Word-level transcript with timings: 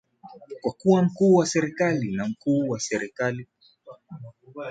kuwa 0.77 1.03
mkuu 1.03 1.35
wa 1.35 1.45
serikali 1.45 2.11
na 2.11 2.27
mkuu 2.27 2.67
wa 2.69 2.79
serikali 2.79 3.47